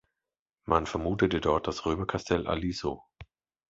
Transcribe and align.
Man 0.65 0.87
vermutete 0.87 1.41
dort 1.41 1.67
das 1.67 1.85
Römerkastell 1.85 2.47
Aliso. 2.47 3.03